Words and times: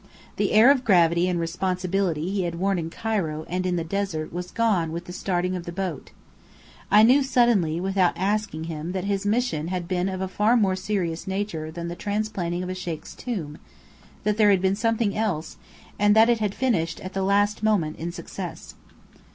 The 0.37 0.51
air 0.53 0.71
of 0.71 0.83
gravity 0.83 1.29
and 1.29 1.39
responsibility 1.39 2.31
he 2.31 2.41
had 2.41 2.55
worn 2.55 2.79
in 2.79 2.89
Cairo 2.89 3.45
and 3.47 3.67
in 3.67 3.75
the 3.75 3.83
desert 3.83 4.33
was 4.33 4.49
gone 4.49 4.91
with 4.91 5.05
the 5.05 5.13
starting 5.13 5.55
of 5.55 5.65
the 5.67 5.71
boat. 5.71 6.09
I 6.89 7.03
knew 7.03 7.21
suddenly, 7.21 7.79
without 7.79 8.17
asking 8.17 8.63
him, 8.63 8.93
that 8.93 9.03
his 9.03 9.27
mission 9.27 9.67
had 9.67 9.87
been 9.87 10.09
of 10.09 10.19
a 10.19 10.27
far 10.27 10.57
more 10.57 10.75
serious 10.75 11.27
nature 11.27 11.69
than 11.69 11.87
the 11.87 11.95
transplanting 11.95 12.63
of 12.63 12.69
a 12.69 12.73
sheikh's 12.73 13.13
tomb; 13.13 13.59
that 14.23 14.37
there 14.37 14.49
had 14.49 14.59
been 14.59 14.75
something 14.75 15.15
else, 15.15 15.57
and 15.99 16.15
that 16.15 16.29
it 16.31 16.39
had 16.39 16.55
finished 16.55 16.99
at 17.01 17.13
the 17.13 17.21
last 17.21 17.61
moment 17.61 17.97
in 17.97 18.11
success. 18.11 18.73